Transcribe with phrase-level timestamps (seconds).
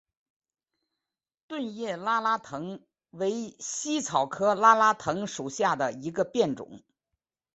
[1.47, 6.81] 钝叶拉拉藤为茜草科拉拉藤属下的一个变种。